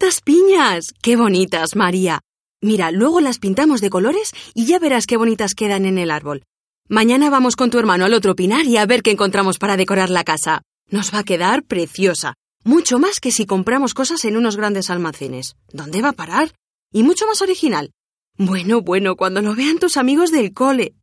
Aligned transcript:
¡Cuántas 0.00 0.22
piñas! 0.22 0.94
¡Qué 1.02 1.14
bonitas, 1.14 1.76
María! 1.76 2.22
Mira, 2.62 2.90
luego 2.90 3.20
las 3.20 3.38
pintamos 3.38 3.82
de 3.82 3.90
colores 3.90 4.32
y 4.54 4.64
ya 4.64 4.78
verás 4.78 5.06
qué 5.06 5.18
bonitas 5.18 5.54
quedan 5.54 5.84
en 5.84 5.98
el 5.98 6.10
árbol. 6.10 6.44
Mañana 6.88 7.28
vamos 7.28 7.54
con 7.54 7.68
tu 7.68 7.78
hermano 7.78 8.06
al 8.06 8.14
otro 8.14 8.34
pinar 8.34 8.64
y 8.64 8.78
a 8.78 8.86
ver 8.86 9.02
qué 9.02 9.10
encontramos 9.10 9.58
para 9.58 9.76
decorar 9.76 10.08
la 10.08 10.24
casa. 10.24 10.62
Nos 10.88 11.12
va 11.12 11.18
a 11.18 11.24
quedar 11.24 11.64
preciosa. 11.64 12.32
Mucho 12.64 12.98
más 12.98 13.20
que 13.20 13.30
si 13.30 13.44
compramos 13.44 13.92
cosas 13.92 14.24
en 14.24 14.38
unos 14.38 14.56
grandes 14.56 14.88
almacenes. 14.88 15.56
¿Dónde 15.70 16.00
va 16.00 16.08
a 16.08 16.14
parar? 16.14 16.54
Y 16.90 17.02
mucho 17.02 17.26
más 17.26 17.42
original. 17.42 17.90
Bueno, 18.38 18.80
bueno, 18.80 19.16
cuando 19.16 19.42
lo 19.42 19.54
vean 19.54 19.78
tus 19.78 19.98
amigos 19.98 20.30
del 20.30 20.54
cole. 20.54 20.94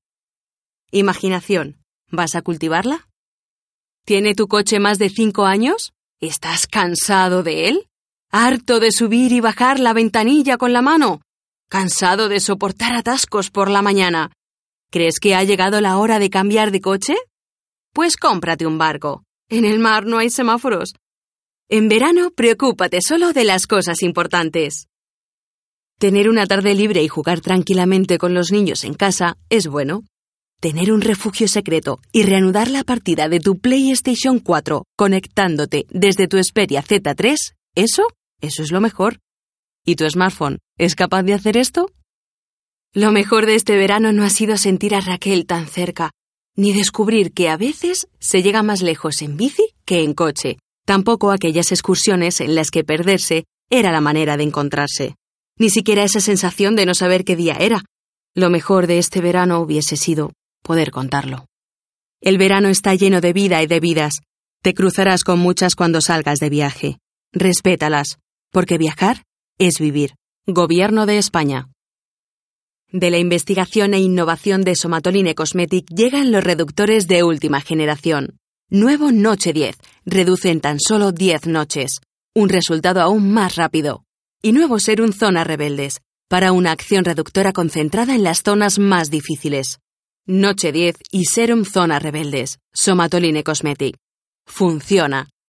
Imaginación. 0.89 1.77
¿Vas 2.09 2.33
a 2.33 2.41
cultivarla? 2.41 3.07
¿Tiene 4.05 4.33
tu 4.33 4.47
coche 4.47 4.79
más 4.79 4.97
de 4.97 5.11
cinco 5.11 5.45
años? 5.45 5.93
¿Estás 6.19 6.65
cansado 6.65 7.43
de 7.43 7.69
él? 7.69 7.87
¿Harto 8.31 8.81
de 8.81 8.91
subir 8.91 9.31
y 9.31 9.39
bajar 9.39 9.79
la 9.79 9.93
ventanilla 9.93 10.57
con 10.57 10.73
la 10.73 10.81
mano? 10.81 11.21
¿Cansado 11.69 12.27
de 12.27 12.41
soportar 12.41 12.93
atascos 12.93 13.49
por 13.49 13.69
la 13.69 13.81
mañana? 13.81 14.31
¿Crees 14.91 15.19
que 15.19 15.33
ha 15.33 15.43
llegado 15.43 15.79
la 15.79 15.97
hora 15.97 16.19
de 16.19 16.29
cambiar 16.29 16.71
de 16.71 16.81
coche? 16.81 17.15
Pues 17.93 18.17
cómprate 18.17 18.67
un 18.67 18.77
barco. 18.77 19.23
En 19.49 19.63
el 19.63 19.79
mar 19.79 20.05
no 20.05 20.17
hay 20.17 20.29
semáforos. 20.29 20.93
En 21.69 21.87
verano, 21.87 22.31
preocúpate 22.31 22.99
solo 23.01 23.31
de 23.31 23.45
las 23.45 23.65
cosas 23.65 24.03
importantes. 24.03 24.87
Tener 25.97 26.29
una 26.29 26.45
tarde 26.45 26.75
libre 26.75 27.01
y 27.03 27.07
jugar 27.07 27.39
tranquilamente 27.39 28.17
con 28.17 28.33
los 28.33 28.51
niños 28.51 28.83
en 28.83 28.93
casa 28.93 29.37
es 29.49 29.67
bueno. 29.67 30.03
Tener 30.59 30.91
un 30.91 31.01
refugio 31.01 31.47
secreto 31.47 31.99
y 32.11 32.23
reanudar 32.23 32.69
la 32.69 32.83
partida 32.83 33.29
de 33.29 33.39
tu 33.39 33.59
PlayStation 33.59 34.39
4 34.39 34.83
conectándote 34.97 35.85
desde 35.89 36.27
tu 36.27 36.37
Xperia 36.37 36.83
Z3, 36.83 37.35
eso, 37.75 38.07
eso 38.41 38.63
es 38.63 38.71
lo 38.71 38.81
mejor. 38.81 39.19
¿Y 39.85 39.95
tu 39.95 40.09
smartphone 40.09 40.59
es 40.77 40.95
capaz 40.95 41.23
de 41.23 41.33
hacer 41.33 41.57
esto? 41.57 41.91
Lo 42.93 43.11
mejor 43.11 43.45
de 43.45 43.55
este 43.55 43.77
verano 43.77 44.11
no 44.11 44.23
ha 44.23 44.29
sido 44.29 44.57
sentir 44.57 44.95
a 44.95 45.01
Raquel 45.01 45.45
tan 45.45 45.67
cerca, 45.67 46.11
ni 46.55 46.73
descubrir 46.73 47.31
que 47.31 47.49
a 47.49 47.57
veces 47.57 48.07
se 48.19 48.41
llega 48.41 48.63
más 48.63 48.81
lejos 48.81 49.21
en 49.21 49.37
bici 49.37 49.73
que 49.85 50.03
en 50.03 50.13
coche, 50.13 50.57
tampoco 50.85 51.31
aquellas 51.31 51.71
excursiones 51.71 52.41
en 52.41 52.55
las 52.55 52.71
que 52.71 52.83
perderse 52.83 53.45
era 53.69 53.91
la 53.91 54.01
manera 54.01 54.37
de 54.37 54.43
encontrarse, 54.43 55.15
ni 55.57 55.69
siquiera 55.69 56.03
esa 56.03 56.19
sensación 56.19 56.75
de 56.75 56.85
no 56.85 56.95
saber 56.95 57.23
qué 57.23 57.35
día 57.35 57.55
era. 57.59 57.83
Lo 58.35 58.49
mejor 58.49 58.87
de 58.87 58.97
este 58.97 59.21
verano 59.21 59.59
hubiese 59.59 59.97
sido 59.97 60.33
poder 60.63 60.91
contarlo. 60.91 61.45
El 62.21 62.37
verano 62.37 62.69
está 62.69 62.95
lleno 62.95 63.21
de 63.21 63.33
vida 63.33 63.61
y 63.61 63.67
de 63.67 63.79
vidas. 63.79 64.13
Te 64.63 64.73
cruzarás 64.73 65.23
con 65.23 65.39
muchas 65.39 65.75
cuando 65.75 66.01
salgas 66.01 66.39
de 66.39 66.49
viaje. 66.49 66.97
Respétalas, 67.31 68.17
porque 68.51 68.77
viajar 68.77 69.23
es 69.57 69.79
vivir. 69.79 70.15
Gobierno 70.45 71.05
de 71.05 71.17
España. 71.17 71.69
De 72.91 73.11
la 73.11 73.17
investigación 73.17 73.93
e 73.93 73.99
innovación 73.99 74.63
de 74.63 74.75
Somatoline 74.75 75.35
Cosmetic 75.35 75.89
llegan 75.89 76.31
los 76.31 76.43
reductores 76.43 77.07
de 77.07 77.23
última 77.23 77.59
generación. 77.59 78.37
Nuevo 78.69 79.11
Noche 79.11 79.51
10. 79.51 79.77
Reduce 80.05 80.51
en 80.51 80.61
tan 80.61 80.79
solo 80.79 81.11
10 81.11 81.47
noches. 81.47 81.99
Un 82.33 82.49
resultado 82.49 83.01
aún 83.01 83.31
más 83.31 83.57
rápido. 83.57 84.05
Y 84.41 84.53
nuevo 84.53 84.79
Serum 84.79 85.11
Zona 85.11 85.43
Rebeldes. 85.43 85.99
Para 86.29 86.51
una 86.53 86.71
acción 86.71 87.03
reductora 87.03 87.51
concentrada 87.51 88.15
en 88.15 88.23
las 88.23 88.43
zonas 88.43 88.79
más 88.79 89.09
difíciles. 89.09 89.79
Noche 90.25 90.71
10 90.71 90.97
y 91.11 91.25
Serum 91.25 91.65
Zona 91.65 91.99
Rebeldes. 91.99 92.59
Somatoline 92.73 93.43
Cosmetic. 93.43 93.97
Funciona. 94.45 95.27